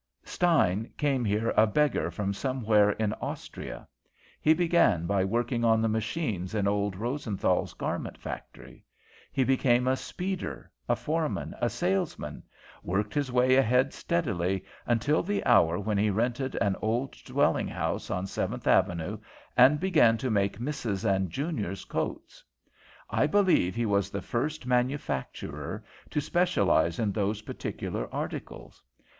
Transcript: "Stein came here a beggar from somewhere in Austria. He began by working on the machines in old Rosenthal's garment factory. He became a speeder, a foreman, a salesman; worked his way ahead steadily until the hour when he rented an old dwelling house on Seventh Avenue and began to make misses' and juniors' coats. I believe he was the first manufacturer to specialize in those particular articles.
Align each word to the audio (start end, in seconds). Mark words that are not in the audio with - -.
"Stein 0.23 0.91
came 0.97 1.23
here 1.23 1.53
a 1.55 1.67
beggar 1.67 2.09
from 2.09 2.33
somewhere 2.33 2.89
in 2.93 3.13
Austria. 3.21 3.87
He 4.41 4.55
began 4.55 5.05
by 5.05 5.23
working 5.23 5.63
on 5.63 5.79
the 5.79 5.87
machines 5.87 6.55
in 6.55 6.67
old 6.67 6.95
Rosenthal's 6.95 7.75
garment 7.75 8.17
factory. 8.17 8.83
He 9.31 9.43
became 9.43 9.87
a 9.87 9.95
speeder, 9.95 10.71
a 10.89 10.95
foreman, 10.95 11.53
a 11.61 11.69
salesman; 11.69 12.41
worked 12.81 13.13
his 13.13 13.31
way 13.31 13.55
ahead 13.55 13.93
steadily 13.93 14.65
until 14.87 15.21
the 15.21 15.45
hour 15.45 15.77
when 15.77 15.99
he 15.99 16.09
rented 16.09 16.55
an 16.55 16.75
old 16.81 17.11
dwelling 17.23 17.67
house 17.67 18.09
on 18.09 18.25
Seventh 18.25 18.65
Avenue 18.65 19.19
and 19.55 19.79
began 19.79 20.17
to 20.17 20.31
make 20.31 20.59
misses' 20.59 21.05
and 21.05 21.29
juniors' 21.29 21.85
coats. 21.85 22.43
I 23.11 23.27
believe 23.27 23.75
he 23.75 23.85
was 23.85 24.09
the 24.09 24.23
first 24.23 24.65
manufacturer 24.65 25.83
to 26.09 26.19
specialize 26.21 26.97
in 26.97 27.11
those 27.11 27.43
particular 27.43 28.11
articles. 28.11 28.81